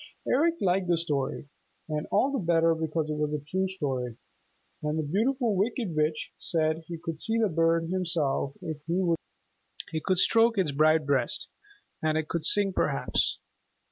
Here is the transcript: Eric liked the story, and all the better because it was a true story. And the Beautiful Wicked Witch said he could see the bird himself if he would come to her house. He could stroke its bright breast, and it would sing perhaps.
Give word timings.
Eric 0.27 0.55
liked 0.61 0.87
the 0.87 0.97
story, 0.97 1.47
and 1.87 2.07
all 2.07 2.31
the 2.31 2.39
better 2.39 2.73
because 2.73 3.11
it 3.11 3.19
was 3.19 3.35
a 3.35 3.39
true 3.39 3.67
story. 3.67 4.17
And 4.81 4.97
the 4.97 5.03
Beautiful 5.03 5.55
Wicked 5.55 5.95
Witch 5.95 6.31
said 6.39 6.85
he 6.87 6.97
could 6.97 7.21
see 7.21 7.37
the 7.37 7.47
bird 7.49 7.87
himself 7.89 8.55
if 8.63 8.77
he 8.87 8.95
would 8.95 9.15
come 9.15 9.15
to 9.17 9.43
her 9.43 9.79
house. 9.79 9.91
He 9.91 9.99
could 10.03 10.17
stroke 10.17 10.57
its 10.57 10.71
bright 10.71 11.05
breast, 11.05 11.49
and 12.01 12.17
it 12.17 12.25
would 12.33 12.45
sing 12.45 12.73
perhaps. 12.73 13.37